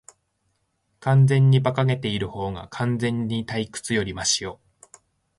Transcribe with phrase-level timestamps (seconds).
[0.99, 4.59] 完全に馬鹿げているほうが、完全に退屈よりマシよ。